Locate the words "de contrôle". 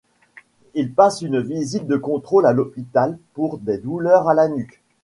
1.85-2.47